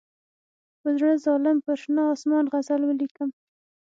[0.81, 3.29] په زړه ظالم پر شنه آسمان غزل ولیکم.